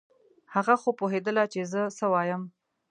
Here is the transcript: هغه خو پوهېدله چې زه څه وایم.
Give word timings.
هغه 0.53 0.73
خو 0.81 0.89
پوهېدله 0.99 1.43
چې 1.53 1.61
زه 1.71 1.81
څه 1.97 2.05
وایم. 2.13 2.41